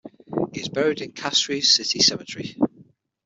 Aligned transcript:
He 0.51 0.61
is 0.61 0.67
buried 0.67 1.01
in 1.01 1.11
Castries 1.11 1.75
City 1.75 1.99
Cemetery. 1.99 2.57